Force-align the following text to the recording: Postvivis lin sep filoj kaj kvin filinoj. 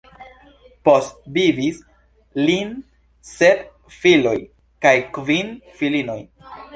Postvivis 0.87 1.75
lin 2.47 2.71
sep 3.33 3.61
filoj 3.99 4.33
kaj 4.87 4.95
kvin 5.19 5.53
filinoj. 5.83 6.17